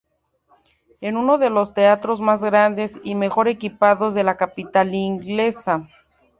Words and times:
Es 0.99 1.13
uno 1.13 1.37
de 1.37 1.51
los 1.51 1.75
teatros 1.75 2.21
más 2.21 2.43
grandes 2.43 2.99
y 3.03 3.13
mejor 3.13 3.47
equipados 3.47 4.15
de 4.15 4.23
la 4.23 4.35
capital 4.35 4.95
inglesa. 4.95 5.87